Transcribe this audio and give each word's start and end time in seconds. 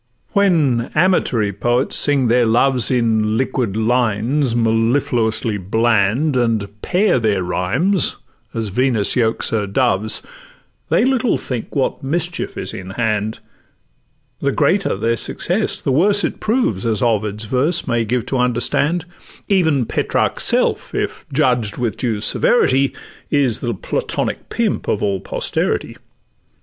When 0.33 0.89
amatory 0.95 1.53
poets 1.53 1.95
sing 1.95 2.27
their 2.27 2.47
loves 2.47 2.89
In 2.89 3.37
liquid 3.37 3.77
lines 3.77 4.55
mellifluously 4.55 5.59
bland, 5.59 6.35
And 6.35 6.67
pair 6.81 7.19
their 7.19 7.43
rhymes 7.43 8.15
as 8.51 8.69
Venus 8.69 9.15
yokes 9.15 9.51
her 9.51 9.67
doves, 9.67 10.23
They 10.89 11.05
little 11.05 11.37
think 11.37 11.75
what 11.75 12.01
mischief 12.01 12.57
is 12.57 12.73
in 12.73 12.89
hand; 12.97 13.41
The 14.39 14.51
greater 14.51 14.95
their 14.95 15.17
success 15.17 15.79
the 15.79 15.91
worse 15.91 16.23
it 16.23 16.39
proves, 16.39 16.83
As 16.83 17.03
Ovid's 17.03 17.45
verse 17.45 17.87
may 17.87 18.03
give 18.03 18.25
to 18.25 18.37
understand; 18.39 19.05
Even 19.49 19.85
Petrarch's 19.85 20.41
self, 20.45 20.95
if 20.95 21.25
judged 21.31 21.77
with 21.77 21.95
due 21.97 22.21
severity, 22.21 22.91
Is 23.29 23.59
the 23.59 23.75
Platonic 23.75 24.49
pimp 24.49 24.87
of 24.87 25.03
all 25.03 25.19
posterity. 25.19 25.95